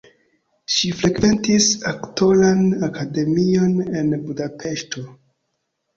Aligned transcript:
Ŝi 0.75 0.87
frekventis 1.01 1.67
aktoran 1.91 2.63
akademion 2.89 3.77
en 4.01 4.11
Budapeŝto. 4.25 5.05